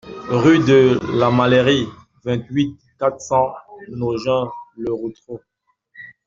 [0.29, 1.87] Rue de la Mâlerie,
[2.25, 3.53] vingt-huit, quatre cents
[3.87, 5.41] Nogent-le-Rotrou